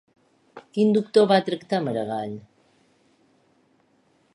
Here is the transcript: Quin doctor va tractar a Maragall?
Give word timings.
Quin 0.77 0.95
doctor 0.95 1.29
va 1.33 1.39
tractar 1.51 1.81
a 1.81 1.85
Maragall? 1.89 2.35